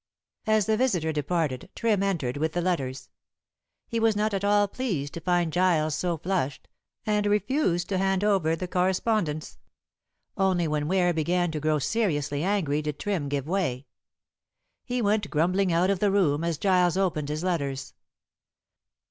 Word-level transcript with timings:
As 0.47 0.65
the 0.65 0.77
visitor 0.77 1.13
departed 1.13 1.69
Trim 1.75 2.01
entered 2.01 2.35
with 2.35 2.53
the 2.53 2.61
letters. 2.61 3.11
He 3.87 3.99
was 3.99 4.15
not 4.15 4.33
at 4.33 4.43
all 4.43 4.67
pleased 4.67 5.13
to 5.13 5.21
find 5.21 5.53
Giles 5.53 5.93
so 5.93 6.17
flushed, 6.17 6.67
and 7.05 7.27
refused 7.27 7.87
to 7.89 7.99
hand 7.99 8.23
over 8.23 8.55
the 8.55 8.67
correspondence. 8.67 9.59
Only 10.35 10.67
when 10.67 10.87
Ware 10.87 11.13
began 11.13 11.51
to 11.51 11.59
grow 11.59 11.77
seriously 11.77 12.41
angry 12.43 12.81
did 12.81 12.97
Trim 12.97 13.29
give 13.29 13.45
way. 13.47 13.85
He 14.83 15.03
went 15.03 15.29
grumbling 15.29 15.71
out 15.71 15.91
of 15.91 15.99
the 15.99 16.09
room 16.09 16.43
as 16.43 16.57
Giles 16.57 16.97
opened 16.97 17.29
his 17.29 17.43
letters. 17.43 17.93